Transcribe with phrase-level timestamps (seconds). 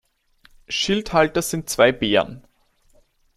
[0.67, 2.43] Schildhalter sind zwei Bären.